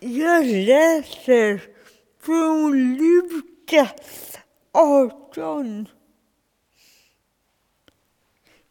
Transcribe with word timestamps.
Jag 0.00 0.46
läser 0.46 1.62
från 2.20 2.96
Lukas 2.96 4.38
18. 4.72 5.88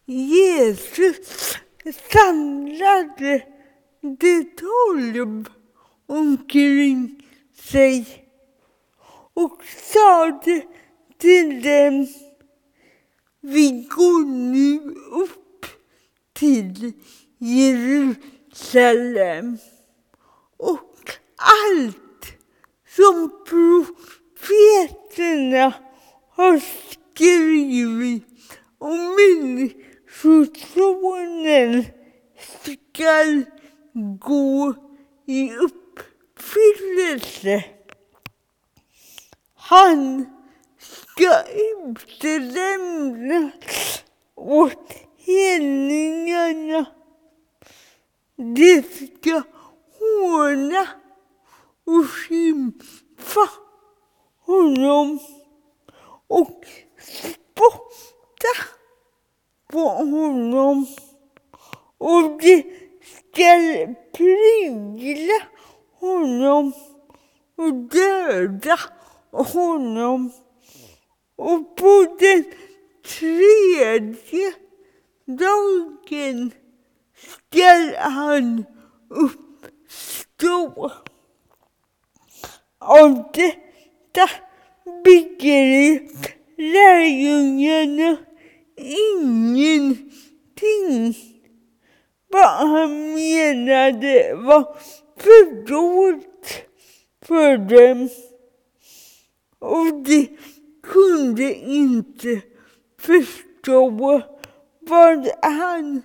Jesus 0.06 1.58
samlade 2.12 3.44
de 4.02 4.44
tolv 4.44 5.46
omkring 6.06 7.28
sig 7.54 8.28
och 9.34 9.62
sade 9.66 10.66
till 11.18 11.62
dem 11.62 12.08
Vi 13.42 13.88
går 13.96 14.26
nu 14.26 14.80
upp 15.12 15.66
till 16.34 16.94
Jerusalem 17.38 18.38
och 20.58 20.95
allt 21.46 22.26
som 22.96 23.32
profeterna 23.50 25.74
har 26.36 26.62
skrivit 26.92 28.60
om 28.78 29.16
Människosonen 29.16 31.86
skall 32.94 33.44
gå 34.20 34.74
i 35.26 35.52
uppfyllelse. 35.56 37.64
Han 39.56 40.26
ska 40.78 41.44
utlämnas 41.88 43.54
åt 44.36 44.94
hedningarna. 45.18 46.86
Det 48.56 48.84
ska 48.84 49.42
håna 50.00 50.88
och 51.86 52.10
skymfa 52.10 53.50
honom 54.46 55.20
och 56.28 56.66
spotta 57.00 58.54
på 59.72 59.80
honom 59.80 60.88
och 61.98 62.42
de 62.42 62.64
skall 63.04 63.96
prygla 64.14 65.44
honom 66.00 66.74
och 67.56 67.74
döda 67.74 68.80
honom. 69.32 70.32
Och 71.36 71.76
på 71.76 72.18
den 72.20 72.46
tredje 73.06 74.54
dagen 75.26 76.52
skall 77.16 77.96
han 77.96 78.66
uppstå. 79.10 80.92
Av 82.88 83.32
detta 83.34 84.30
begrep 85.04 86.12
lärjungarna 86.58 88.18
ingenting. 88.78 90.06
Vad 92.28 92.70
han 92.70 93.14
menade 93.14 94.36
var 94.36 94.78
fördolt 95.18 96.64
för 97.22 97.58
dem 97.58 98.10
och 99.60 100.04
de 100.04 100.38
kunde 100.84 101.54
inte 101.54 102.42
förstå 103.00 103.90
vad 104.80 105.30
han 105.42 106.02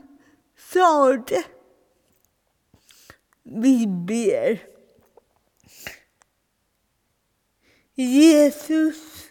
sade. 0.72 1.44
Vi 3.42 3.86
ber. 3.86 4.70
Jesus, 8.00 9.30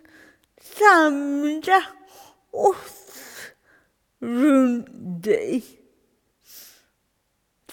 samla 0.78 1.84
oss 2.52 3.12
runt 4.20 4.88
dig. 5.24 5.64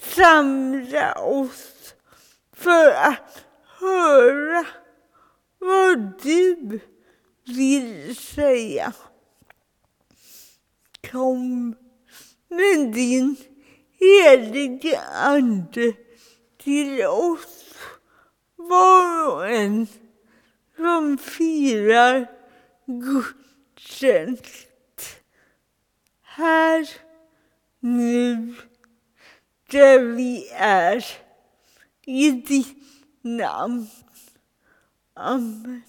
Samla 0.01 1.15
oss 1.15 1.95
för 2.53 2.91
att 2.91 3.45
höra 3.79 4.67
vad 5.59 6.23
du 6.23 6.81
vill 7.45 8.17
säga. 8.17 8.93
Kom 11.11 11.77
med 12.49 12.93
din 12.95 13.37
helige 13.99 15.01
Ande 15.15 15.93
till 16.59 17.07
oss 17.07 17.75
var 18.57 19.33
och 19.33 19.49
en 19.51 19.87
som 20.77 21.19
firar 21.19 22.27
gudstjänst 22.87 24.67
här, 26.23 26.89
nu, 27.81 28.55
där 29.71 29.99
vi 29.99 30.49
är. 30.53 31.05
I 32.07 32.31
ditt 32.31 32.77
namn. 33.23 33.87
Amen. 35.15 35.83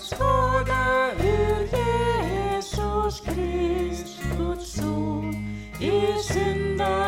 Att 0.00 0.06
skåda 0.06 1.10
hur 1.18 1.60
Jesus 1.60 3.20
Krist, 3.20 4.22
Guds 4.38 4.72
son, 4.72 5.34
i 5.80 6.22
syndares 6.22 6.99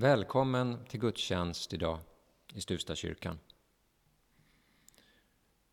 Välkommen 0.00 0.84
till 0.84 1.00
gudstjänst 1.00 1.74
idag 1.74 1.98
i 2.54 2.60
Stuvstakyrkan. 2.60 3.38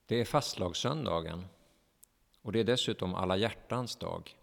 Det 0.05 0.21
är 0.21 0.25
fastlagssöndagen 0.25 1.45
och 2.41 2.51
det 2.51 2.59
är 2.59 2.63
dessutom 2.63 3.15
alla 3.15 3.37
hjärtans 3.37 3.95
dag. 3.95 4.37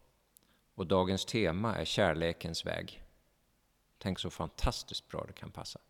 Och 0.75 0.87
dagens 0.87 1.25
tema 1.25 1.75
är 1.75 1.85
kärlekens 1.85 2.67
väg. 2.67 3.03
Tänk 3.99 4.19
så 4.19 4.31
fantastiskt 4.31 5.09
bra 5.09 5.25
det 5.27 5.33
kan 5.33 5.51
passa. 5.51 5.81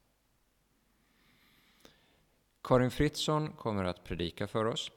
Karin 2.62 2.90
Fritzson 2.90 3.52
kommer 3.52 3.84
att 3.84 4.04
predika 4.04 4.46
för 4.48 4.64
oss. 4.64 4.90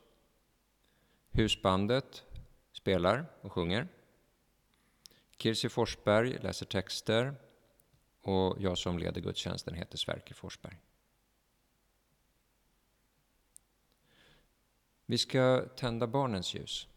Husbandet 1.31 2.23
spelar 2.71 3.25
och 3.41 3.51
sjunger. 3.51 3.87
Kirsi 5.37 5.69
Forsberg 5.69 6.37
läser 6.41 6.65
texter 6.65 7.35
och 8.25 8.57
jag 8.59 8.77
som 8.77 8.99
leder 8.99 9.21
gudstjänsten 9.21 9.73
heter 9.73 9.97
Sverker 9.97 10.35
Forsberg. 10.35 10.77
Vi 15.05 15.17
ska 15.17 15.65
tända 15.77 16.07
barnens 16.07 16.53
ljus. 16.53 16.87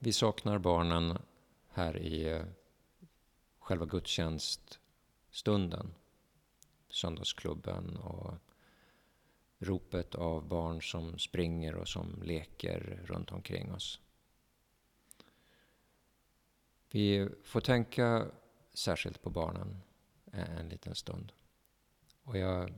Vi 0.00 0.12
saknar 0.12 0.58
barnen 0.58 1.18
här 1.68 1.96
i 1.96 2.28
eh, 2.28 2.44
själva 3.58 3.86
gudstjänststunden. 3.86 5.94
Söndagsklubben 6.88 7.96
och 7.96 8.34
ropet 9.58 10.14
av 10.14 10.48
barn 10.48 10.82
som 10.82 11.18
springer 11.18 11.74
och 11.74 11.88
som 11.88 12.22
leker 12.22 13.00
runt 13.04 13.32
omkring 13.32 13.72
oss. 13.72 14.00
Vi 16.90 17.28
får 17.44 17.60
tänka 17.60 18.30
särskilt 18.74 19.22
på 19.22 19.30
barnen 19.30 19.80
en 20.32 20.68
liten 20.68 20.94
stund. 20.94 21.32
Och 22.22 22.38
jag, 22.38 22.72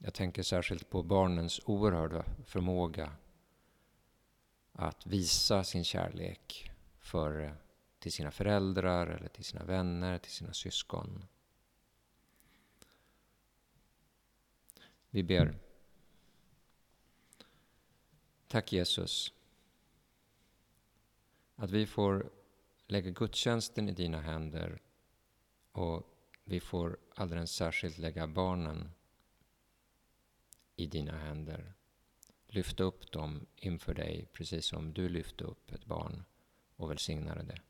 jag 0.00 0.14
tänker 0.14 0.42
särskilt 0.42 0.90
på 0.90 1.02
barnens 1.02 1.60
oerhörda 1.64 2.24
förmåga 2.46 3.12
att 4.72 5.06
visa 5.06 5.64
sin 5.64 5.84
kärlek 5.84 6.70
för, 6.98 7.56
till 7.98 8.12
sina 8.12 8.30
föräldrar, 8.30 9.06
eller 9.06 9.28
till 9.28 9.44
sina 9.44 9.64
vänner, 9.64 10.18
till 10.18 10.32
sina 10.32 10.52
syskon. 10.52 11.24
Vi 15.10 15.22
ber. 15.22 15.58
Tack 18.48 18.72
Jesus 18.72 19.32
att 21.56 21.70
vi 21.70 21.86
får 21.86 22.30
lägga 22.86 23.10
gudstjänsten 23.10 23.88
i 23.88 23.92
dina 23.92 24.20
händer 24.20 24.82
och 25.72 26.06
vi 26.44 26.60
får 26.60 26.98
alldeles 27.14 27.52
särskilt 27.52 27.98
lägga 27.98 28.26
barnen 28.26 28.92
i 30.76 30.86
dina 30.86 31.18
händer 31.18 31.74
lyfta 32.50 32.84
upp 32.84 33.12
dem 33.12 33.46
inför 33.56 33.94
dig, 33.94 34.28
precis 34.32 34.66
som 34.66 34.92
du 34.92 35.08
lyfte 35.08 35.44
upp 35.44 35.70
ett 35.70 35.84
barn 35.84 36.24
och 36.76 36.90
välsignade 36.90 37.42
det. 37.42 37.60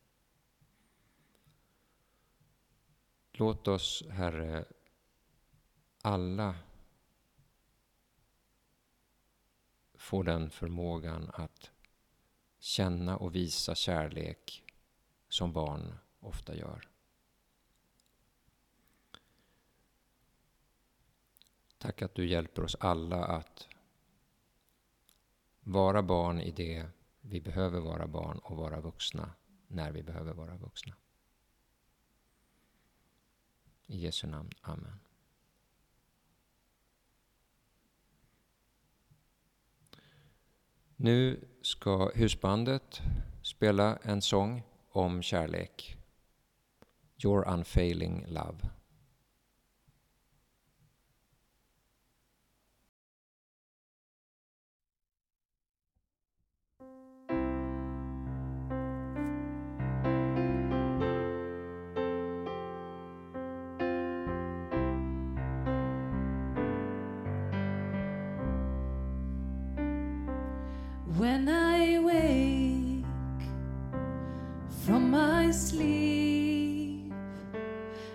Låt 3.32 3.69
oss, 3.69 4.05
Herre, 4.11 4.65
alla 6.03 6.56
få 9.94 10.23
den 10.23 10.50
förmågan 10.50 11.31
att 11.35 11.71
känna 12.59 13.17
och 13.17 13.35
visa 13.35 13.75
kärlek 13.75 14.65
som 15.29 15.53
barn 15.53 15.99
ofta 16.21 16.56
gör. 16.56 16.88
Tack 21.78 22.02
att 22.02 22.14
du 22.14 22.28
hjälper 22.28 22.64
oss 22.64 22.76
alla 22.81 23.25
att 23.25 23.69
vara 25.71 26.03
barn 26.03 26.41
i 26.41 26.50
det 26.50 26.87
vi 27.21 27.41
behöver 27.41 27.81
vara 27.81 28.07
barn 28.07 28.39
och 28.39 28.57
vara 28.57 28.81
vuxna 28.81 29.31
när 29.69 29.93
vi 29.93 30.03
behöver 30.03 30.35
vara 30.35 30.57
vuxna. 30.57 30.95
I 33.87 33.99
Jesu 33.99 34.27
namn. 34.27 34.50
Amen. 34.61 35.00
Nu 40.97 41.49
ska 41.62 42.11
husbandet 42.15 43.00
spela 43.43 43.97
en 43.97 44.23
sång 44.23 44.62
om 44.89 45.23
kärlek. 45.23 45.97
Your 47.25 47.49
unfailing 47.49 48.27
love. 48.27 48.80
From 75.50 75.59
sleep, 75.59 77.12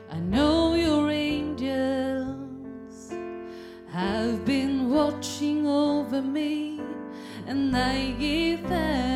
I 0.10 0.20
know 0.20 0.76
your 0.76 1.10
angels 1.10 3.12
have 3.92 4.46
been 4.46 4.90
watching 4.90 5.68
over 5.68 6.22
me, 6.22 6.80
and 7.46 7.76
I 7.76 8.12
give 8.12 8.62
thanks 8.62 9.15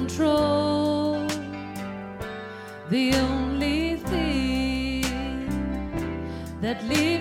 control, 0.00 1.26
the 2.88 3.12
only 3.14 3.96
thing 3.96 5.02
that 6.62 6.82
lifts 6.86 7.19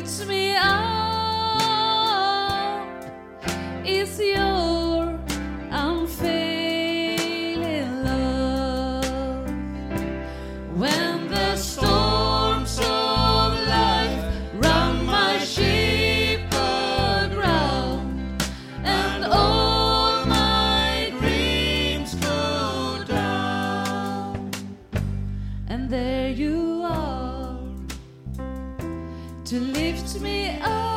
to 29.49 29.59
lift 29.59 30.21
me 30.21 30.59
up. 30.61 30.88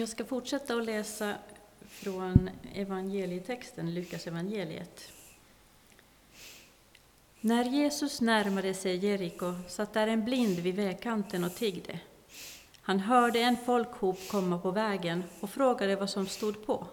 Jag 0.00 0.08
ska 0.08 0.24
fortsätta 0.24 0.74
att 0.74 0.84
läsa 0.84 1.34
från 1.88 2.50
evangelietexten, 2.74 3.94
Lukas 3.94 4.26
evangeliet. 4.26 5.12
När 7.40 7.64
Jesus 7.64 8.20
närmade 8.20 8.74
sig 8.74 8.96
Jeriko 8.96 9.54
satt 9.68 9.92
där 9.92 10.06
en 10.06 10.24
blind 10.24 10.58
vid 10.58 10.74
vägkanten 10.74 11.44
och 11.44 11.54
tiggde. 11.54 12.00
Han 12.82 13.00
hörde 13.00 13.40
en 13.40 13.56
folkhop 13.56 14.18
komma 14.30 14.58
på 14.58 14.70
vägen 14.70 15.24
och 15.40 15.50
frågade 15.50 15.96
vad 15.96 16.10
som 16.10 16.26
stod 16.26 16.66
på. 16.66 16.86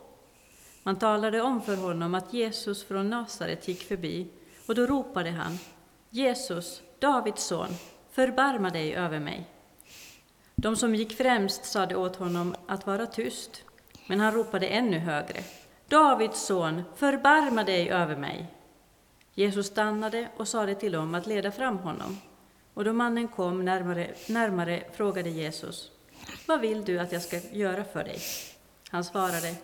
Man 0.83 0.99
talade 0.99 1.41
om 1.41 1.61
för 1.61 1.75
honom 1.75 2.13
att 2.13 2.33
Jesus 2.33 2.83
från 2.83 3.09
Nasaret 3.09 3.67
gick 3.67 3.83
förbi 3.83 4.27
och 4.65 4.75
då 4.75 4.85
ropade 4.85 5.31
han 5.31 5.59
Jesus, 6.09 6.81
Davids 6.99 7.43
son, 7.43 7.69
förbarma 8.11 8.69
dig 8.69 8.95
över 8.95 9.19
mig. 9.19 9.56
De 10.61 10.75
som 10.75 10.95
gick 10.95 11.17
främst 11.17 11.65
sade 11.65 11.95
åt 11.95 12.15
honom 12.15 12.55
att 12.67 12.87
vara 12.87 13.05
tyst, 13.05 13.63
men 14.07 14.19
han 14.19 14.33
ropade 14.33 14.67
ännu 14.67 14.99
högre. 14.99 15.43
Davids 15.87 16.45
son, 16.45 16.83
förbarma 16.95 17.63
dig 17.63 17.89
över 17.89 18.15
mig. 18.15 18.47
Jesus 19.33 19.67
stannade 19.67 20.27
och 20.37 20.47
sade 20.47 20.75
till 20.75 20.91
dem 20.91 21.15
att 21.15 21.27
leda 21.27 21.51
fram 21.51 21.77
honom. 21.77 22.17
Och 22.73 22.83
då 22.83 22.93
mannen 22.93 23.27
kom 23.27 23.65
närmare, 23.65 24.07
närmare 24.27 24.83
frågade 24.93 25.29
Jesus, 25.29 25.91
vad 26.45 26.61
vill 26.61 26.85
du 26.85 26.99
att 26.99 27.11
jag 27.11 27.21
ska 27.21 27.39
göra 27.51 27.83
för 27.83 28.03
dig? 28.03 28.19
Han 28.89 29.03
svarade, 29.03 29.55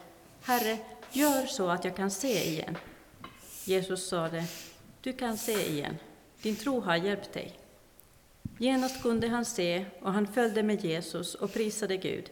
Herre, 0.41 0.77
gör 1.11 1.45
så 1.45 1.69
att 1.69 1.85
jag 1.85 1.95
kan 1.95 2.11
se 2.11 2.49
igen. 2.49 2.77
Jesus 3.65 4.09
sade, 4.09 4.43
du 5.01 5.13
kan 5.13 5.37
se 5.37 5.69
igen, 5.71 5.97
din 6.41 6.55
tro 6.55 6.79
har 6.81 6.95
hjälpt 6.95 7.33
dig. 7.33 7.62
Genast 8.57 9.01
kunde 9.01 9.27
han 9.27 9.45
se, 9.45 9.85
och 10.01 10.13
han 10.13 10.27
följde 10.27 10.63
med 10.63 10.83
Jesus 10.83 11.35
och 11.35 11.53
prisade 11.53 11.97
Gud. 11.97 12.31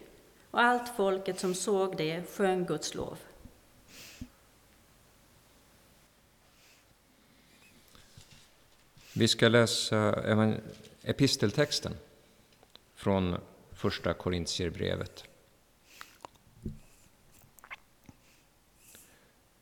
Och 0.52 0.62
allt 0.62 0.96
folket 0.96 1.40
som 1.40 1.56
såg 1.56 1.98
det 1.98 2.24
sjöng 2.32 2.66
Guds 2.66 2.96
lov. 2.96 3.18
Vi 9.14 9.28
ska 9.28 9.48
läsa 9.48 10.24
episteltexten 11.04 11.94
från 12.96 13.38
första 13.72 14.14
Korintierbrevet. 14.14 15.24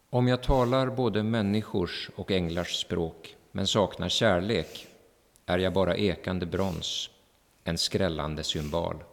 Om 0.10 0.28
jag 0.28 0.44
talar 0.44 0.88
både 0.88 1.24
människors 1.24 2.10
och 2.16 2.32
änglars 2.32 2.82
språk 2.82 3.36
men 3.52 3.68
saknar 3.68 4.10
kärlek 4.10 4.89
är 5.50 5.58
jag 5.58 5.74
bara 5.74 5.96
ekande 5.96 6.46
brons, 6.46 7.10
en 7.64 7.78
skrällande 7.78 8.44
symbal. 8.44 9.04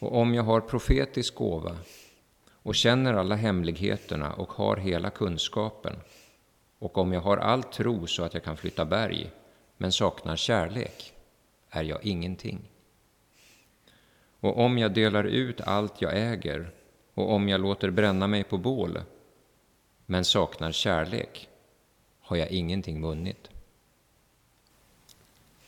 Och 0.00 0.16
om 0.16 0.34
jag 0.34 0.42
har 0.42 0.60
profetisk 0.60 1.34
gåva 1.34 1.76
och 2.50 2.74
känner 2.74 3.14
alla 3.14 3.34
hemligheterna 3.34 4.32
och 4.32 4.52
har 4.52 4.76
hela 4.76 5.10
kunskapen 5.10 5.96
och 6.78 6.98
om 6.98 7.12
jag 7.12 7.20
har 7.20 7.36
all 7.36 7.62
tro 7.62 8.06
så 8.06 8.22
att 8.22 8.34
jag 8.34 8.44
kan 8.44 8.56
flytta 8.56 8.84
berg 8.84 9.30
men 9.76 9.92
saknar 9.92 10.36
kärlek 10.36 11.12
är 11.70 11.82
jag 11.82 12.04
ingenting. 12.04 12.70
Och 14.40 14.58
om 14.58 14.78
jag 14.78 14.94
delar 14.94 15.24
ut 15.24 15.60
allt 15.60 16.02
jag 16.02 16.12
äger 16.16 16.70
och 17.14 17.32
om 17.32 17.48
jag 17.48 17.60
låter 17.60 17.90
bränna 17.90 18.26
mig 18.26 18.44
på 18.44 18.58
bål 18.58 19.00
men 20.06 20.24
saknar 20.24 20.72
kärlek 20.72 21.48
har 22.20 22.36
jag 22.36 22.50
ingenting 22.50 23.02
vunnit. 23.02 23.50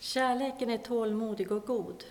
Kärleken 0.01 0.71
är 0.71 0.79
tålmodig 0.79 1.53
och 1.53 1.67
god. 1.67 2.05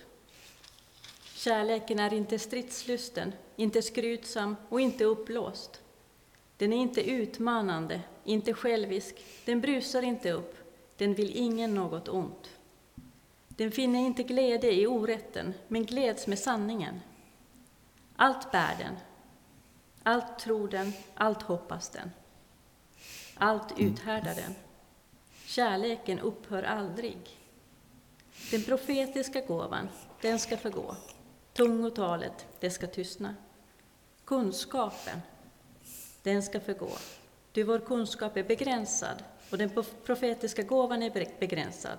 Kärleken 1.34 1.98
är 1.98 2.14
inte 2.14 2.38
stridslysten, 2.38 3.32
inte 3.56 3.82
skrytsam 3.82 4.56
och 4.68 4.80
inte 4.80 5.04
uppblåst. 5.04 5.80
Den 6.56 6.72
är 6.72 6.76
inte 6.76 7.10
utmanande, 7.10 8.00
inte 8.24 8.54
självisk, 8.54 9.24
den 9.44 9.60
brusar 9.60 10.02
inte 10.02 10.32
upp, 10.32 10.56
den 10.96 11.14
vill 11.14 11.36
ingen 11.36 11.74
något 11.74 12.08
ont. 12.08 12.50
Den 13.48 13.70
finner 13.70 13.98
inte 13.98 14.22
glädje 14.22 14.72
i 14.72 14.86
orätten, 14.86 15.54
men 15.68 15.84
gläds 15.86 16.26
med 16.26 16.38
sanningen. 16.38 17.00
Allt 18.16 18.52
bär 18.52 18.76
den, 18.78 18.96
allt 20.02 20.38
tror 20.38 20.68
den, 20.68 20.92
allt 21.14 21.42
hoppas 21.42 21.88
den. 21.90 22.10
Allt 23.34 23.78
uthärdar 23.78 24.34
den. 24.34 24.54
Kärleken 25.46 26.18
upphör 26.18 26.62
aldrig. 26.62 27.39
Den 28.50 28.62
profetiska 28.62 29.40
gåvan, 29.40 29.88
den 30.20 30.38
ska 30.38 30.56
förgå. 30.56 30.96
Tungotalet, 31.52 32.46
det 32.60 32.70
ska 32.70 32.86
tystna. 32.86 33.34
Kunskapen, 34.24 35.20
den 36.22 36.42
ska 36.42 36.60
förgå. 36.60 36.90
Ty 37.52 37.62
vår 37.62 37.78
kunskap 37.78 38.36
är 38.36 38.44
begränsad 38.44 39.24
och 39.50 39.58
den 39.58 39.70
profetiska 40.06 40.62
gåvan 40.62 41.02
är 41.02 41.26
begränsad. 41.40 41.98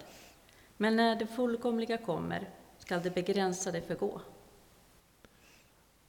Men 0.77 0.95
när 0.95 1.15
det 1.15 1.27
fullkomliga 1.27 1.97
kommer 1.97 2.49
skall 2.77 3.01
det 3.03 3.15
begränsade 3.15 3.81
förgå. 3.81 4.21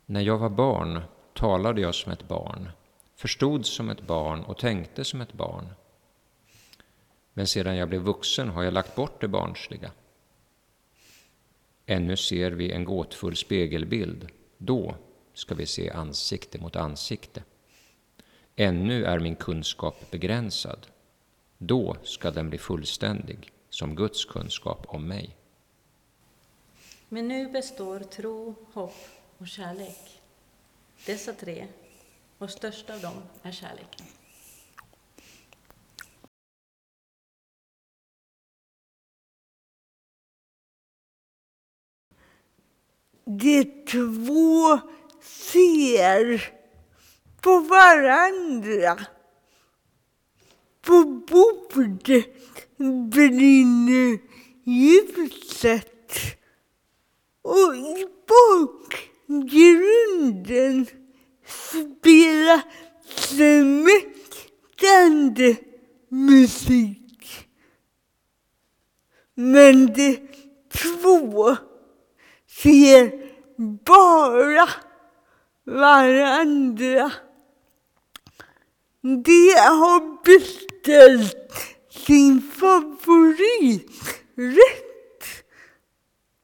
När 0.06 0.20
jag 0.20 0.38
var 0.38 0.50
barn 0.50 1.02
talade 1.34 1.80
jag 1.80 1.94
som 1.94 2.12
ett 2.12 2.28
barn, 2.28 2.70
förstod 3.14 3.66
som 3.66 3.90
ett 3.90 4.06
barn 4.06 4.44
och 4.44 4.58
tänkte 4.58 5.04
som 5.04 5.20
ett 5.20 5.32
barn. 5.32 5.68
Men 7.32 7.46
sedan 7.46 7.76
jag 7.76 7.88
blev 7.88 8.00
vuxen 8.00 8.48
har 8.48 8.62
jag 8.62 8.74
lagt 8.74 8.94
bort 8.94 9.20
det 9.20 9.28
barnsliga. 9.28 9.90
Ännu 11.86 12.16
ser 12.16 12.50
vi 12.50 12.72
en 12.72 12.84
gåtfull 12.84 13.36
spegelbild. 13.36 14.28
Då 14.58 14.94
ska 15.34 15.54
vi 15.54 15.66
se 15.66 15.90
ansikte 15.90 16.58
mot 16.58 16.76
ansikte. 16.76 17.42
Ännu 18.56 19.04
är 19.04 19.18
min 19.18 19.36
kunskap 19.36 20.10
begränsad. 20.10 20.86
Då 21.58 21.96
ska 22.02 22.30
den 22.30 22.48
bli 22.50 22.58
fullständig, 22.58 23.52
som 23.70 23.94
Guds 23.94 24.24
kunskap 24.24 24.84
om 24.88 25.08
mig. 25.08 25.36
Men 27.08 27.28
nu 27.28 27.48
består 27.48 28.00
tro, 28.00 28.54
hopp 28.72 28.94
och 29.38 29.48
kärlek. 29.48 30.20
Dessa 31.06 31.32
tre, 31.32 31.66
och 32.38 32.50
störst 32.50 32.90
av 32.90 33.00
dem 33.00 33.22
är 33.42 33.52
kärleken. 33.52 34.06
De 43.24 43.64
två 43.64 44.78
ser 45.22 46.52
på 47.40 47.60
varandra. 47.60 49.06
På 50.82 51.04
bordet 51.04 52.26
brinner 53.12 54.18
ljuset 54.64 56.12
och 57.42 57.76
i 57.76 58.06
bakgrunden 59.28 60.86
spelar 61.46 62.62
smäktande 63.04 64.16
musik. 66.08 67.48
Men 69.34 69.86
de 69.92 70.18
två 70.72 71.56
ser 72.62 73.12
bara 73.84 74.68
varandra. 75.64 77.12
De 79.02 79.50
har 79.56 80.24
beställt 80.24 81.36
sin 82.06 82.42
favoriträtt. 82.42 83.86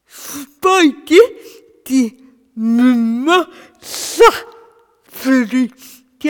Spagetti 0.09 2.05
med 2.55 2.99
massa 2.99 4.33
frikadeller. 5.09 6.29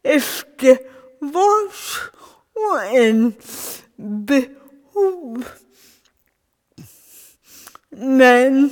efter 0.04 0.78
vars 1.20 2.12
och 2.54 2.96
ens 2.96 3.84
behov. 3.96 5.46
Men 7.98 8.70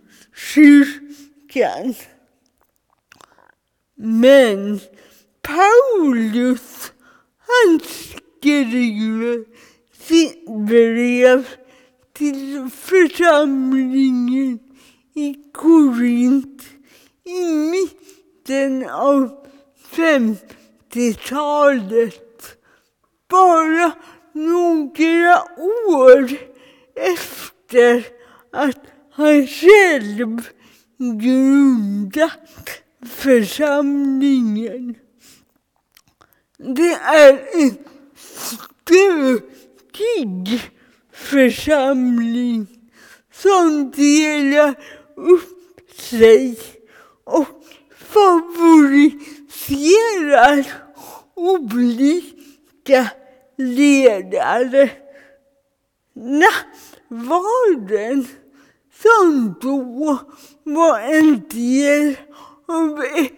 Men 3.97 4.79
Paulus, 5.41 6.93
han 7.47 7.79
skriver 7.79 9.45
sitt 9.99 10.45
brev 10.67 11.47
till 12.13 12.69
församlingen 12.73 14.59
i 15.15 15.35
Korint 15.53 16.63
i 17.23 17.45
mitten 17.45 18.89
av 18.89 19.47
50-talet. 19.91 20.57
Bara 23.29 23.91
några 24.33 25.43
år 25.87 26.31
efter 26.95 28.07
att 28.51 28.79
han 29.11 29.47
själv 29.47 30.41
grundat 30.97 32.83
församlingen. 33.05 34.95
Det 36.57 36.93
är 36.93 37.33
en 37.53 37.77
stökig 38.85 40.61
församling 41.11 42.67
som 43.33 43.91
delar 43.91 44.75
upp 45.15 45.99
sig 45.99 46.59
och 47.23 47.47
favoriserar 47.95 50.65
olika 51.35 53.11
ledare. 53.57 54.89
Nattvarden, 56.13 58.27
som 59.03 59.55
då 59.61 60.19
var 60.63 60.99
en 60.99 61.47
del 61.49 62.15
av 62.67 63.03
ett 63.03 63.33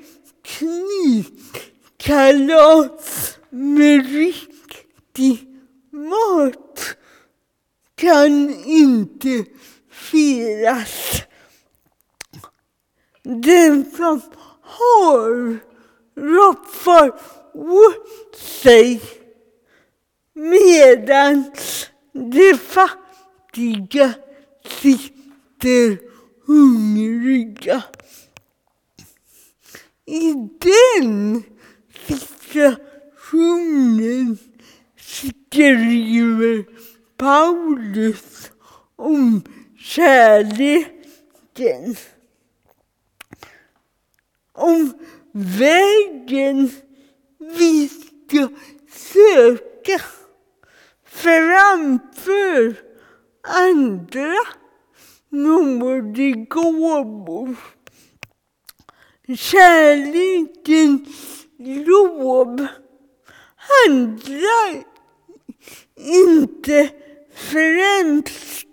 knivkalas 2.00 3.38
med 3.50 4.12
riktig 4.12 5.48
mat 5.92 6.96
kan 7.96 8.50
inte 8.65 9.46
firas. 9.92 11.22
Den 13.24 13.92
som 13.92 14.22
har 14.62 15.60
roffar 16.15 17.20
åt 17.54 18.36
sig 18.36 19.02
medan 20.34 21.52
de 22.13 22.54
fattiga 22.58 24.13
sitter 24.82 26.00
hungriga. 26.46 27.84
I 30.10 30.34
den 30.60 31.43
situationen 32.08 34.38
skriver 34.98 36.63
Paulus 37.17 38.52
om 38.95 39.41
kärleken. 39.80 40.95
Om 44.54 44.93
vägen 45.32 46.72
vi 47.38 47.89
ska 47.89 48.48
söka 48.91 50.02
framför 51.06 52.76
andra 53.43 54.36
nådegåvor. 55.30 57.56
Kärlekens 59.36 61.08
lov 61.58 62.68
handlar 63.56 64.84
inte 65.96 66.89
främst 67.34 68.68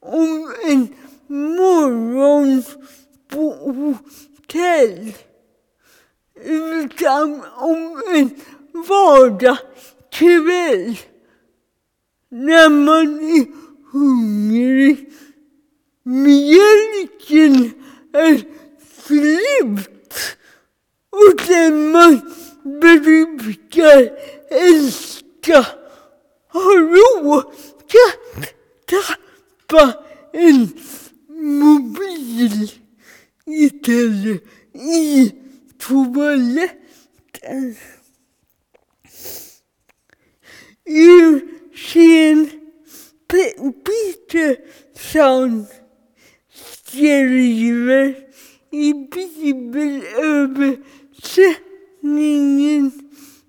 om 0.00 0.54
en 0.64 0.94
morgon 1.26 2.62
på 3.28 3.50
hotell 3.50 5.12
utan 6.44 7.42
om 7.56 8.02
en 8.14 8.30
vardagskväll 8.88 10.96
när 12.28 12.68
man 12.68 13.20
är 13.20 13.46
hungrig. 13.92 15.12
Mjölken 16.02 17.72
är 18.12 18.42
slut 19.06 19.91
och 21.12 21.46
den 21.46 21.90
man 21.90 22.20
brukar 22.80 24.10
älska 24.50 25.66
har 26.48 26.78
råkat 26.94 27.48
tappa 28.86 30.04
en 30.32 30.68
mobil 31.28 32.70
i, 33.46 33.70
tele, 33.70 34.38
i 34.74 35.32
toaletten. 35.78 37.76
Eugen 40.86 42.50
Peterson 43.84 45.66
skriver 46.52 48.16
i 48.70 48.92
bibelöversättningen 51.22 52.92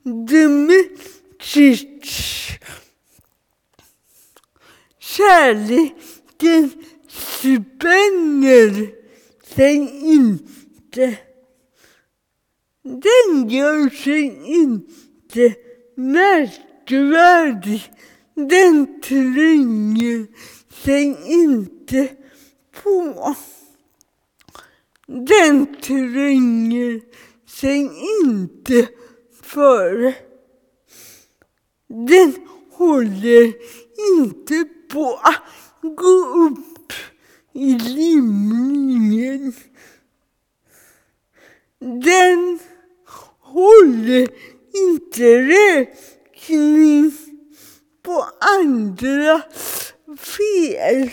Demetrius. 0.04 1.86
Kärleken 5.00 6.72
spänner 7.08 8.92
sig 9.56 9.76
inte. 10.04 11.18
Den 12.84 13.50
gör 13.50 13.90
sig 13.90 14.42
inte 14.46 15.56
märkvärdig. 15.96 17.92
Den 18.36 19.02
tränger 19.02 20.28
sig 20.84 21.18
inte 21.26 22.08
på. 22.84 23.36
Den 25.08 25.76
tränger 25.82 27.02
sig 27.60 27.92
inte 28.24 28.90
för. 29.42 30.14
Den 31.88 32.36
håller 32.72 33.54
inte 34.20 34.66
på 34.92 35.20
att 35.24 35.44
gå 35.82 36.48
upp 36.48 36.94
i 37.54 37.74
limningen. 37.74 39.54
Den 41.80 42.60
håller 43.40 44.28
inte 44.74 45.40
räkning 45.40 47.12
på 48.04 48.26
andras 48.60 49.94
fel. 50.18 51.10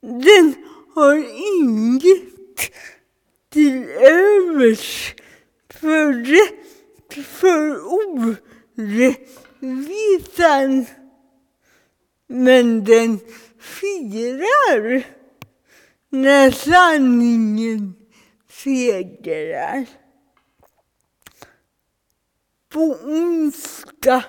Den 0.00 0.54
har 0.94 1.16
inget 1.60 2.37
till 3.50 3.88
övers 3.88 5.14
för 5.70 6.12
för 7.22 7.80
orättvisan. 9.60 10.86
Men 12.26 12.84
den 12.84 13.20
firar 13.60 15.06
när 16.10 16.50
sanningen 16.50 17.94
segrar. 18.50 19.86
På 22.68 22.80
onsdag 23.04 24.24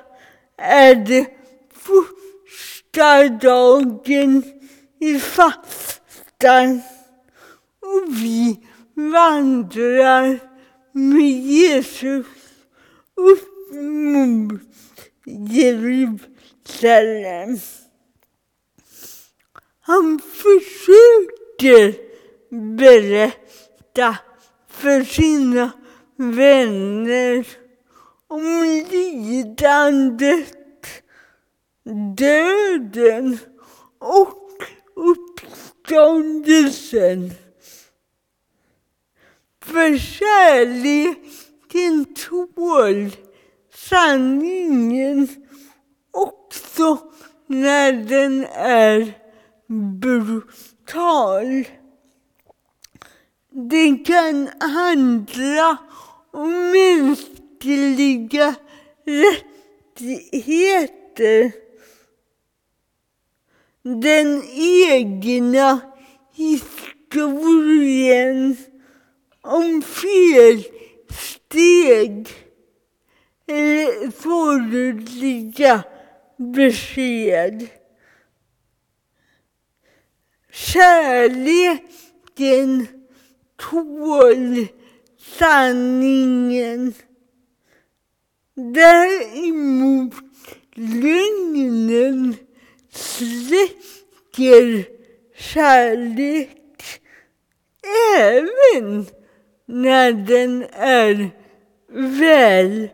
är 0.57 0.95
det 0.95 1.27
första 1.73 3.27
dagen 3.27 4.43
i 4.99 5.19
fastan 5.19 6.81
och 7.79 8.13
vi 8.13 8.68
vandrar 9.11 10.39
med 10.91 11.31
Jesus 11.31 12.25
upp 13.15 13.73
mot 13.73 14.61
Jerusalem. 15.49 17.57
Han 19.81 20.19
försöker 20.19 21.95
berätta 22.75 24.17
för 24.67 25.03
sina 25.03 25.71
vänner 26.17 27.47
om 28.27 28.83
lidandet, 28.91 30.53
döden 32.17 33.37
och 33.99 34.63
uppståndelsen. 34.95 37.31
För 39.71 39.97
kärleken 39.97 42.05
tål 42.05 43.11
sanningen 43.73 45.27
också 46.11 46.97
när 47.47 47.93
den 47.93 48.45
är 48.53 49.13
brutal. 49.67 51.67
Det 53.51 53.95
kan 54.05 54.49
handla 54.59 55.77
om 56.31 56.71
mänskliga 56.71 58.55
rättigheter. 59.97 61.51
Den 63.83 64.43
egna 64.89 65.79
historien 66.33 68.57
om 69.49 69.81
felsteg 69.81 70.69
förutliga 74.13 75.83
besked. 76.37 77.67
Kärleken 80.51 81.67
tål 83.57 84.67
sanningen. 85.17 86.93
Däremot 88.55 90.13
lögnen 90.75 92.35
släcker 92.91 94.85
kärlek 95.35 97.01
även 98.17 99.05
när 99.69 100.13
den 100.13 100.65
är 100.71 101.31
välment. 101.87 102.89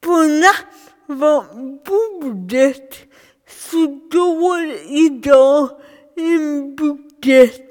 På 0.00 0.22
nattvardsbordet 0.22 2.94
står 3.46 4.72
idag 4.88 5.70
en 6.16 6.76
bukett 6.76 7.66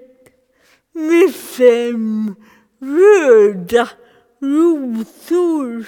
med 0.92 1.36
fem 1.36 2.36
röda 2.82 3.90
rosor. 4.42 5.86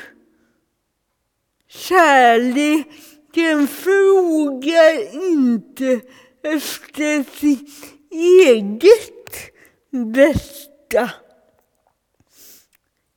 Kärleken 1.68 3.68
frågar 3.68 5.16
inte 5.32 6.02
efter 6.44 7.40
sitt 7.40 8.01
eget 8.12 9.54
bästa. 9.91 11.10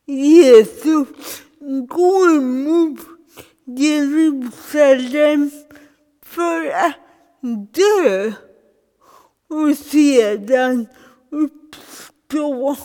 Jesus 0.06 1.42
går 1.88 2.40
mot 2.40 3.00
Jerusalem 3.64 5.50
för 6.22 6.66
att 6.66 6.96
dö 7.72 8.32
och 9.48 9.78
sedan 9.78 10.86
uppstå. 11.30 12.76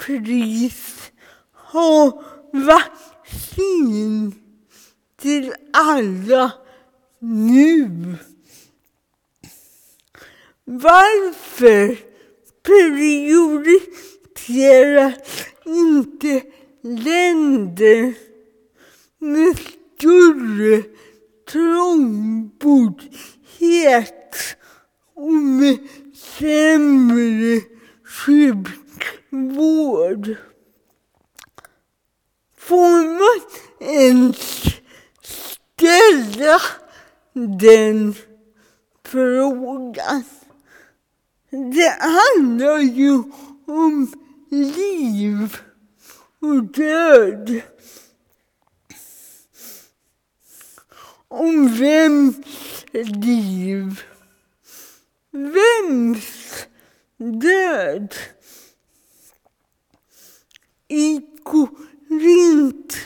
pris 0.06 1.12
ha 1.54 2.24
vaccin 2.54 4.34
till 5.22 5.54
alla 5.74 6.52
nu? 7.20 8.16
Varför 10.64 12.11
prioriteras 12.64 15.46
inte 15.66 16.42
länder 16.82 18.14
med 19.20 19.58
större 19.58 20.84
trångboddhet 21.52 24.36
och 25.14 25.34
med 25.34 25.88
sämre 26.16 27.62
sjukvård. 28.26 30.36
Får 32.58 33.20
man 33.20 33.42
ens 33.80 34.64
ställa 35.22 36.62
den 37.34 38.16
frågan? 39.06 40.24
Det 41.52 41.98
handlar 42.00 42.80
ju 42.80 43.24
om 43.68 44.14
liv 44.50 45.58
och 46.40 46.64
död. 46.64 47.62
Om 51.28 51.68
vems 51.68 52.38
liv, 52.94 54.02
vems 55.32 56.68
död. 57.18 58.16
I 60.88 61.22
Korint 61.44 62.98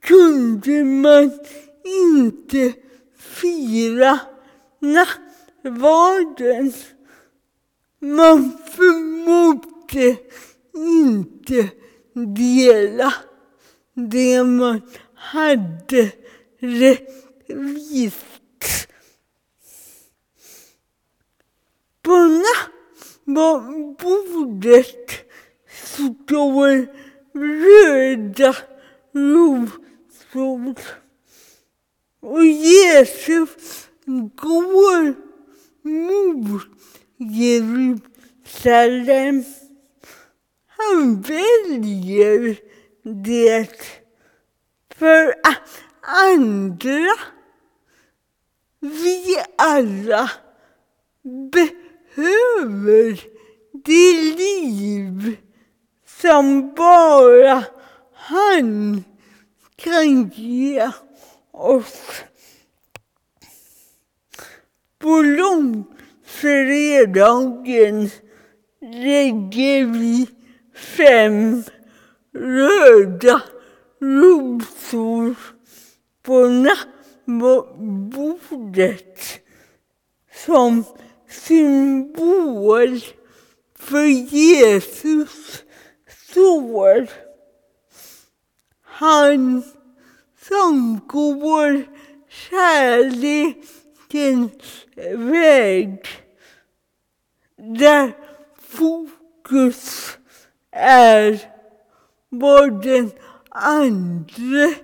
kunde 0.00 0.84
man 0.84 1.38
inte 1.84 2.72
fira 3.18 4.20
nattvarden. 4.80 6.72
Man 8.14 8.58
förmådde 8.70 10.16
inte 10.74 11.70
dela 12.14 13.14
det 13.94 14.44
man 14.44 14.82
hade 15.14 16.12
rättvist. 16.58 18.16
På 22.02 22.42
nattbordet 23.26 25.10
står 25.68 26.86
röda 27.34 28.56
rosor 29.12 30.74
och 32.20 32.44
Jesus 32.44 33.88
går 34.34 35.14
mot 35.82 36.62
Jerusalem. 37.18 38.04
Han 40.66 41.22
väljer 41.22 42.58
det 43.02 43.70
för 44.94 45.34
andra. 46.00 47.12
Vi 48.80 49.36
alla 49.56 50.30
behöver 51.52 53.20
det 53.72 54.12
liv 54.36 55.36
som 56.06 56.74
bara 56.74 57.64
han 58.14 59.04
kan 59.76 60.28
ge 60.28 60.90
oss. 61.50 62.22
På 64.98 65.22
Fredagen 66.26 68.10
lägger 68.80 69.84
vi 69.84 70.26
fem 70.74 71.62
röda 72.34 73.42
rosor 74.00 75.34
på 76.22 76.48
nattbordet 77.28 77.80
som 80.44 80.84
symbol 81.30 83.00
för 83.78 84.34
Jesus 84.34 85.62
sår. 86.34 87.10
Han 88.82 89.62
som 90.48 91.00
går 91.06 91.84
kärlek 92.28 93.56
kärlekens 94.12 94.86
väg 95.16 96.06
där 97.56 98.12
fokus 98.58 100.18
är 100.70 101.52
vad 102.28 102.82
den 102.82 103.10
andra 103.50 104.74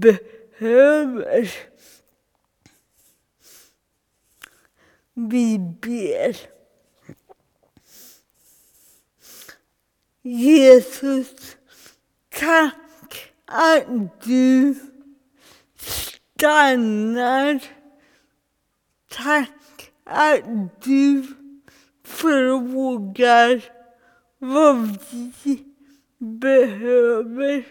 behöver. 0.00 1.50
Vi 5.14 5.58
ber. 5.58 6.36
Jesus, 10.22 11.56
tack 12.30 13.32
att 13.46 14.22
du 14.22 14.74
stannar. 15.76 17.79
Tack 19.10 19.92
att 20.04 20.82
du 20.82 21.26
frågar 22.04 23.64
vad 24.38 24.98
vi 25.42 25.64
behöver. 26.18 27.66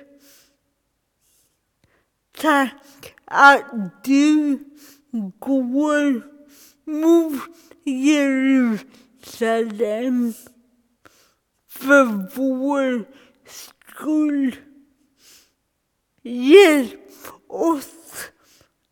Tack 2.38 3.16
att 3.26 4.04
du 4.04 4.60
går 5.40 6.24
mot 6.86 7.42
Jerusalem 7.84 9.14
för 11.70 12.36
vår 12.36 13.06
skull. 13.48 14.56
Hjälp 16.24 17.00
oss 17.48 18.32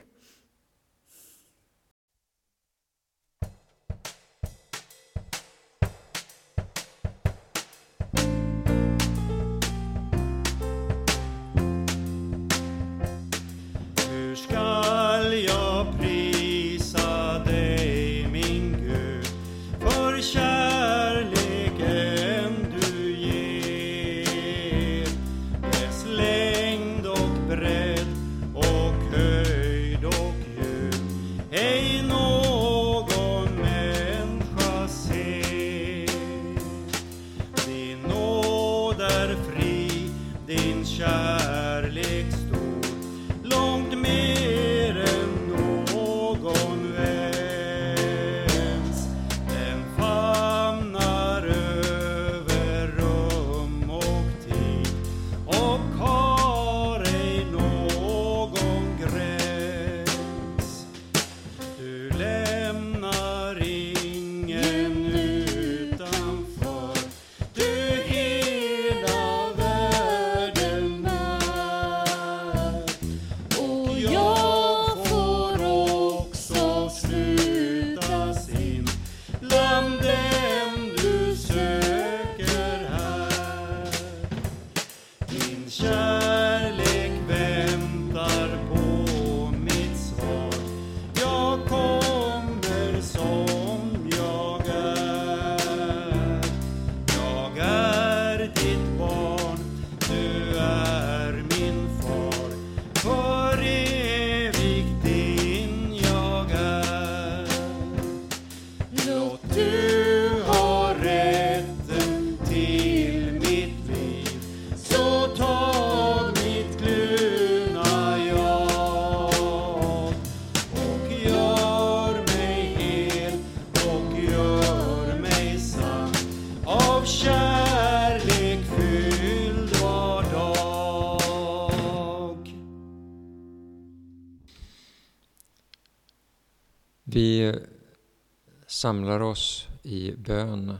samlar 138.79 139.19
oss 139.19 139.67
i 139.83 140.11
bön 140.11 140.77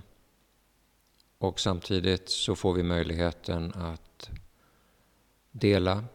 och 1.37 1.59
samtidigt 1.59 2.29
så 2.29 2.55
får 2.55 2.73
vi 2.73 2.83
möjligheten 2.83 3.73
att 3.73 4.29
dela. 5.51 6.05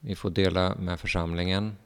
Vi 0.00 0.14
får 0.14 0.30
dela 0.30 0.74
med 0.74 1.00
församlingen 1.00 1.76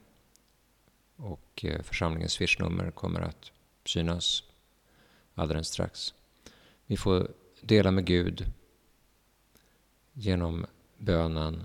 och 1.16 1.64
eh, 1.64 1.82
församlingens 1.82 2.32
swishnummer 2.32 2.90
kommer 2.90 3.20
att 3.20 3.52
synas 3.84 4.42
alldeles 5.34 5.68
strax. 5.68 6.14
Vi 6.86 6.96
får 6.96 7.32
dela 7.60 7.90
med 7.90 8.04
Gud 8.04 8.52
genom 10.12 10.66
bönen. 10.98 11.62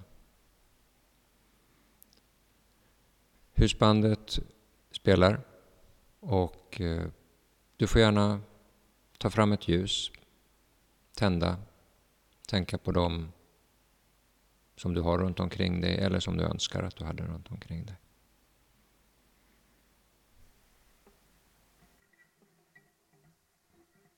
Husbandet 3.54 4.40
spelar 4.92 5.42
och 6.20 6.82
eh, 6.82 7.08
du 7.82 7.88
får 7.88 8.02
gärna 8.02 8.42
ta 9.18 9.30
fram 9.30 9.52
ett 9.52 9.68
ljus, 9.68 10.12
tända, 11.16 11.58
tänka 12.48 12.78
på 12.78 12.92
dem 12.92 13.32
som 14.76 14.94
du 14.94 15.02
har 15.02 15.18
runt 15.18 15.40
omkring 15.40 15.82
dig 15.82 15.98
eller 15.98 16.20
som 16.20 16.38
du 16.38 16.44
önskar 16.44 16.84
att 16.84 16.96
du 16.96 17.06
hade 17.06 17.24
runt 17.24 17.52
omkring 17.52 17.86
dig. 17.86 17.96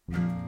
Från 0.06 0.43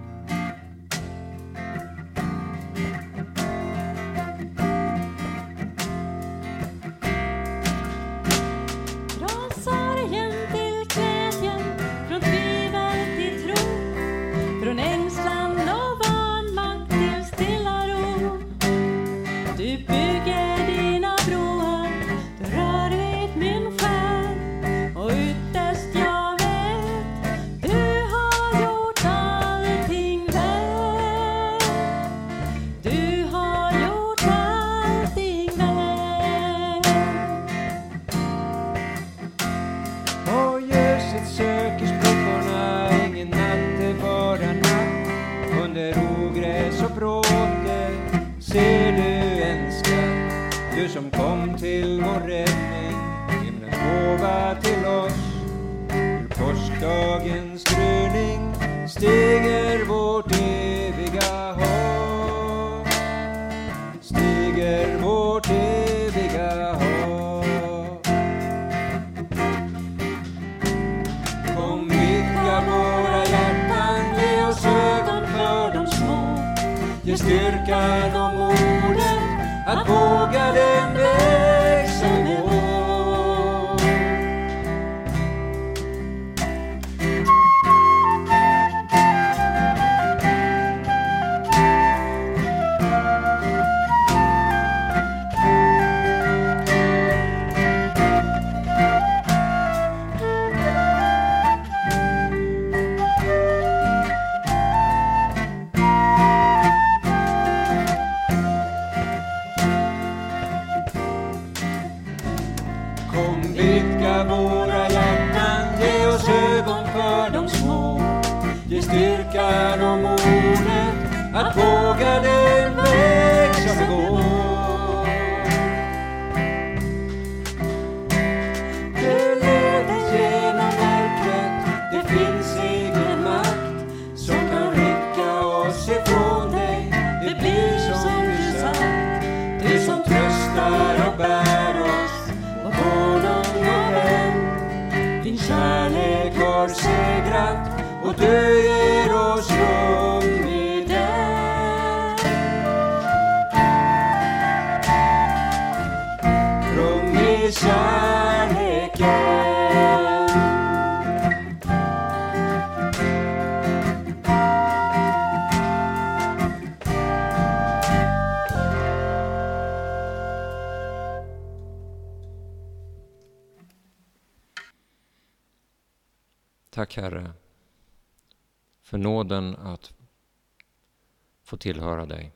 få 181.55 181.59
tillhöra 181.59 182.05
dig. 182.05 182.31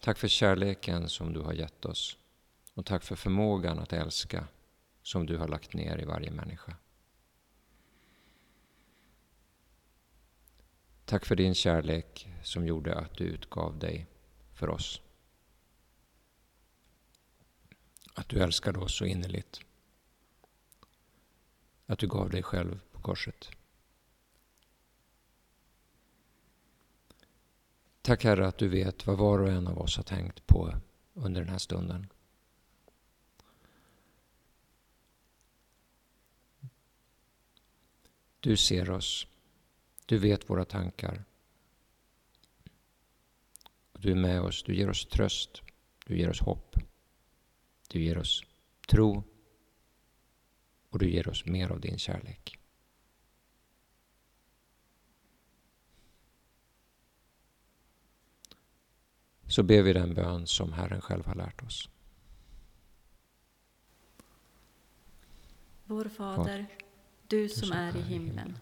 Tack 0.00 0.18
för 0.18 0.28
kärleken 0.28 1.08
som 1.08 1.32
du 1.32 1.40
har 1.40 1.52
gett 1.52 1.84
oss 1.84 2.18
och 2.74 2.86
tack 2.86 3.02
för 3.02 3.16
förmågan 3.16 3.78
att 3.78 3.92
älska 3.92 4.48
som 5.02 5.26
du 5.26 5.36
har 5.36 5.48
lagt 5.48 5.74
ner 5.74 5.98
i 5.98 6.04
varje 6.04 6.30
människa. 6.30 6.76
Tack 11.04 11.26
för 11.26 11.36
din 11.36 11.54
kärlek 11.54 12.28
som 12.42 12.66
gjorde 12.66 12.94
att 12.94 13.16
du 13.16 13.24
utgav 13.24 13.78
dig 13.78 14.06
för 14.54 14.68
oss. 14.68 15.00
Att 18.14 18.28
du 18.28 18.42
älskade 18.42 18.78
oss 18.78 18.98
så 18.98 19.04
innerligt. 19.04 19.60
Att 21.86 21.98
du 21.98 22.08
gav 22.08 22.30
dig 22.30 22.42
själv 22.42 22.80
på 22.92 23.00
korset. 23.02 23.50
Tack 28.02 28.24
Herre 28.24 28.46
att 28.46 28.58
du 28.58 28.68
vet 28.68 29.06
vad 29.06 29.18
var 29.18 29.38
och 29.38 29.48
en 29.48 29.66
av 29.66 29.78
oss 29.78 29.96
har 29.96 30.04
tänkt 30.04 30.46
på 30.46 30.74
under 31.14 31.40
den 31.40 31.50
här 31.50 31.58
stunden. 31.58 32.06
Du 38.40 38.56
ser 38.56 38.90
oss. 38.90 39.26
Du 40.06 40.18
vet 40.18 40.50
våra 40.50 40.64
tankar. 40.64 41.24
Du 43.92 44.10
är 44.10 44.16
med 44.16 44.40
oss. 44.40 44.62
Du 44.62 44.74
ger 44.74 44.90
oss 44.90 45.06
tröst. 45.06 45.62
Du 46.06 46.18
ger 46.18 46.30
oss 46.30 46.40
hopp. 46.40 46.76
Du 47.88 48.02
ger 48.02 48.18
oss 48.18 48.42
tro. 48.88 49.22
Och 50.90 50.98
du 50.98 51.10
ger 51.10 51.28
oss 51.28 51.46
mer 51.46 51.70
av 51.70 51.80
din 51.80 51.98
kärlek. 51.98 52.61
Så 59.52 59.62
ber 59.62 59.82
vi 59.82 59.92
den 59.92 60.14
bön 60.14 60.46
som 60.46 60.72
Herren 60.72 61.00
själv 61.00 61.26
har 61.26 61.34
lärt 61.34 61.62
oss. 61.62 61.88
Vår 65.84 66.04
Fader, 66.04 66.66
du 67.26 67.48
som 67.48 67.72
är 67.72 67.96
i 67.96 68.00
himlen. 68.00 68.58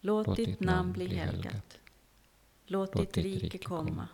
Låt 0.00 0.36
ditt 0.36 0.60
namn 0.60 0.92
bli 0.92 1.06
helgat. 1.06 1.78
Låt 2.66 2.92
ditt 2.92 3.16
rike 3.16 3.58
komma. 3.58 4.08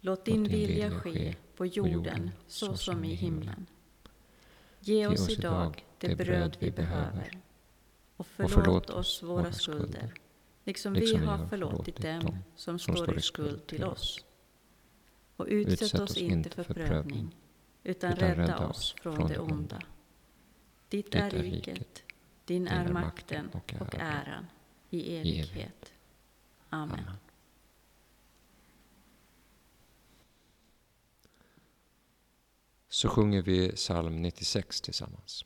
Låt 0.00 0.24
din 0.24 0.44
vilja 0.44 0.90
ske 0.90 1.34
på 1.56 1.66
jorden 1.66 2.30
så 2.46 2.76
som 2.76 3.04
i 3.04 3.14
himlen. 3.14 3.66
Ge 4.80 5.06
oss 5.06 5.30
idag 5.30 5.84
det 5.98 6.16
bröd 6.16 6.56
vi 6.60 6.70
behöver. 6.70 7.40
Och 8.16 8.26
förlåt 8.26 8.90
oss 8.90 9.22
våra 9.22 9.52
skulder, 9.52 10.14
liksom 10.64 10.92
vi 10.92 11.16
har 11.16 11.46
förlåtit 11.46 12.02
dem 12.02 12.38
som 12.56 12.78
står 12.78 13.18
i 13.18 13.22
skuld 13.22 13.66
till 13.66 13.84
oss. 13.84 14.24
Och 15.36 15.46
utsätt 15.48 16.00
oss 16.00 16.16
inte 16.16 16.50
för 16.50 16.74
prövning, 16.74 17.36
utan, 17.84 18.12
utan 18.12 18.34
rädda 18.36 18.68
oss 18.68 18.94
från, 19.02 19.28
det 19.28 19.38
onda. 19.38 19.82
Ditt 20.88 21.14
är 21.14 21.30
riket, 21.30 22.02
din 22.44 22.68
är 22.68 22.88
makten 22.88 23.48
och 23.48 23.94
äran 23.94 24.46
i 24.90 25.16
evighet. 25.16 25.92
Amen. 26.68 26.98
Amen. 26.98 27.16
Så 32.88 33.08
sjunger 33.08 33.42
vi 33.42 33.72
psalm 33.72 34.22
96 34.22 34.80
tillsammans. 34.80 35.44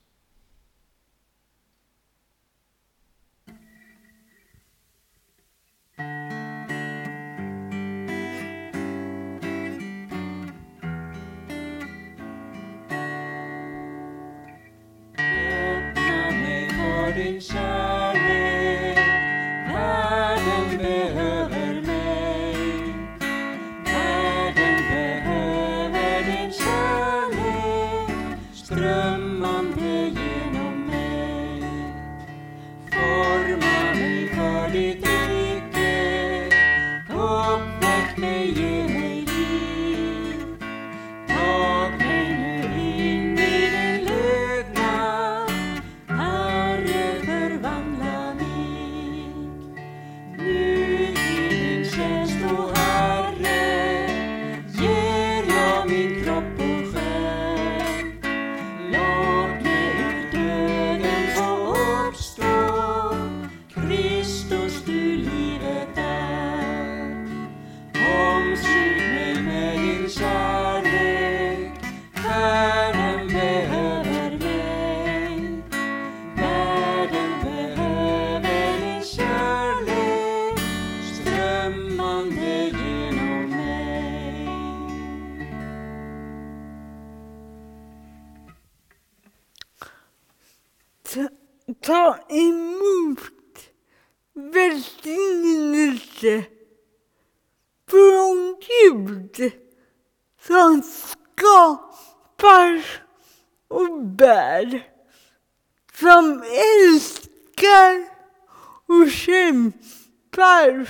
Kämpar, 110.49 110.89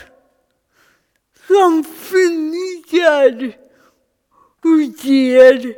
som 1.46 1.84
förnyar 1.84 3.56
och 4.64 4.80
ger 5.04 5.74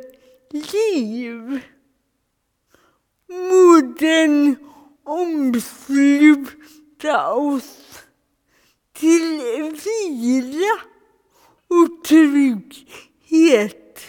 liv. 0.51 1.59
Må 3.27 3.81
den 3.99 4.55
omsluta 5.03 6.53
oss 7.33 7.77
till 8.93 9.41
vila 9.85 10.79
och 11.67 12.03
trygghet. 12.03 13.99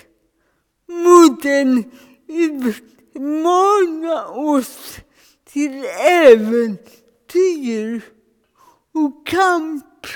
Må 0.87 1.37
den 1.43 1.91
utmana 2.29 4.29
oss 4.29 4.99
till 5.45 5.85
äventyr 6.09 6.83
och 8.95 9.27
kamp 9.27 10.07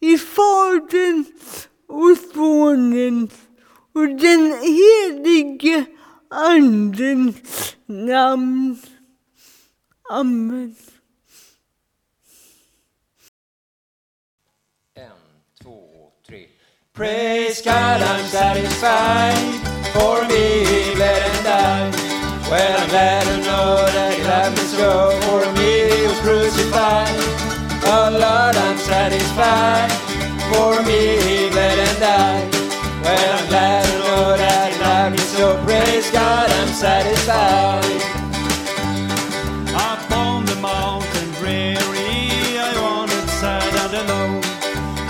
i 0.00 0.18
Faderns 0.18 1.68
och 1.88 2.16
Sonens 2.34 3.32
och 3.94 4.08
den 4.08 4.52
helige 4.62 5.84
Andens 6.30 7.76
namn. 7.86 8.78
Amen. 10.10 10.76
En, 14.94 15.10
två, 15.62 16.12
tre. 16.26 16.46
Praise 16.92 17.62
God, 17.64 18.02
I'm 18.02 18.24
satisfied. 18.24 19.76
For 19.92 20.22
me, 20.28 20.64
let 20.64 20.94
bled 20.96 21.22
and 21.22 21.44
died. 21.44 21.94
Well, 22.50 22.80
I'm 22.80 22.88
glad 22.88 23.24
to 23.24 23.36
know 23.38 23.86
that 23.94 24.18
you 24.18 24.24
love 24.24 24.52
me 24.52 24.64
so. 24.78 25.05
Lord, 29.06 29.20
I'm 29.20 29.28
satisfied. 29.30 29.92
For 30.50 30.82
me, 30.82 31.50
bled 31.50 31.78
and 31.78 32.00
died. 32.00 32.54
Well, 33.04 33.38
I'm 33.38 33.48
glad 33.48 33.84
to 33.84 33.98
know 33.98 34.36
that 34.36 34.72
He 34.72 34.80
loved 34.80 35.12
me 35.12 35.18
so. 35.18 35.64
Praise 35.64 36.10
God, 36.10 36.50
I'm 36.50 36.68
satisfied. 36.68 38.02
Up 39.74 40.10
on 40.10 40.44
the 40.46 40.56
mountain 40.56 41.30
dreary, 41.38 42.58
I 42.58 42.72
wandered 42.82 43.28
sad 43.38 43.74
and 43.78 44.10
alone. 44.10 44.42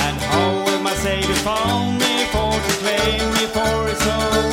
And 0.04 0.16
how 0.28 0.64
will 0.66 0.82
my 0.82 0.94
Savior 0.96 1.34
found 1.36 1.98
me 1.98 2.26
for 2.32 2.52
to 2.52 2.72
claim 2.84 3.24
me 3.32 3.46
for 3.56 3.76
his 3.88 4.02
own? 4.04 4.52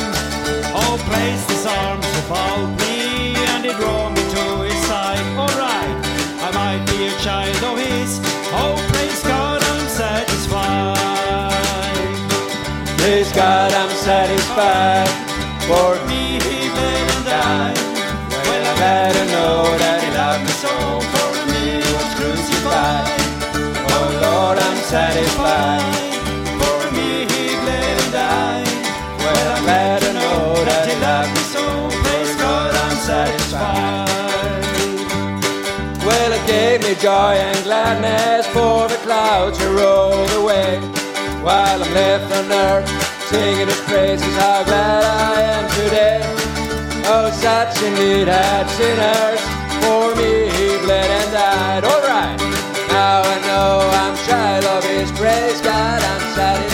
Oh, 0.72 0.96
placed 1.10 1.50
his 1.50 1.66
arms 1.66 2.06
about 2.24 2.68
me 2.80 3.36
and 3.52 3.64
he 3.64 3.72
draw 3.72 4.08
me 4.08 4.22
to 4.36 4.44
his 4.64 4.80
side. 4.88 5.24
Alright, 5.36 5.96
I 6.40 6.50
might 6.54 6.86
be 6.86 7.08
a 7.08 7.14
child 7.20 7.62
of 7.64 7.78
his. 7.78 8.33
Praise 13.24 13.36
God, 13.36 13.72
I'm 13.72 13.88
satisfied. 14.04 15.08
For 15.64 15.96
me, 16.04 16.36
he 16.44 16.68
bled 16.68 17.08
and 17.16 17.24
died. 17.24 17.78
Well, 18.44 18.76
glad 18.76 19.14
to 19.16 19.24
know 19.32 19.64
that 19.80 19.98
he 20.04 20.10
loved 20.12 20.44
me 20.44 20.52
so. 20.60 20.68
For 21.08 21.32
me, 21.48 21.80
he 21.80 21.88
was 21.88 22.12
crucified. 22.20 23.08
Oh 23.96 24.08
Lord, 24.20 24.58
I'm 24.60 24.76
satisfied. 24.84 25.88
For 26.60 26.80
me, 26.92 27.24
he 27.32 27.56
bled 27.64 27.96
and 28.04 28.12
died. 28.12 28.68
Well, 29.16 29.56
glad 29.64 30.02
to 30.04 30.12
know 30.12 30.60
that 30.68 30.84
he 30.84 30.94
loved 31.00 31.32
me 31.32 31.44
so. 31.48 31.64
Praise 32.04 32.36
God, 32.36 32.76
I'm 32.76 32.96
satisfied. 33.08 34.04
Well, 36.04 36.30
it 36.36 36.44
gave 36.46 36.82
me 36.84 36.94
joy 37.00 37.40
and 37.40 37.64
gladness, 37.64 38.46
for 38.48 38.86
the 38.86 39.00
clouds 39.00 39.56
have 39.56 39.74
rolled 39.74 40.30
away. 40.32 40.76
While 41.40 41.82
I'm 41.82 41.94
left 41.94 42.32
on 42.36 42.52
earth, 42.52 43.03
singing 43.34 43.66
his 43.66 43.80
praises, 43.90 44.34
how 44.36 44.62
glad 44.62 45.02
I 45.02 45.40
am 45.56 45.64
today. 45.80 46.20
Oh, 47.12 47.26
such 47.46 47.74
a 47.82 47.90
need 47.98 48.28
had 48.28 48.66
sinners, 48.78 49.42
for 49.82 50.14
me 50.18 50.32
he 50.54 50.66
bled 50.84 51.10
and 51.20 51.30
died. 51.32 51.82
Alright, 51.92 52.38
now 52.94 53.22
I 53.34 53.36
know 53.48 53.70
I'm 54.02 54.16
child 54.26 54.64
of 54.76 54.84
his 54.84 55.10
praise, 55.18 55.60
God, 55.60 56.00
I'm 56.12 56.24
satisfied. 56.36 56.73